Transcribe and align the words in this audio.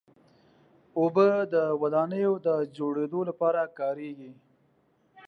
اوبه 0.99 1.27
د 1.53 1.55
ودانیو 1.81 2.33
د 2.45 2.47
جوړېدو 2.77 3.19
لپاره 3.29 3.61
کارېږي. 3.79 4.31